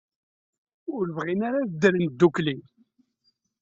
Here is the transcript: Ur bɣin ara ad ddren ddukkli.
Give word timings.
Ur 0.95 1.05
bɣin 1.15 1.41
ara 1.47 1.57
ad 1.61 1.69
ddren 1.71 2.05
ddukkli. 2.11 2.57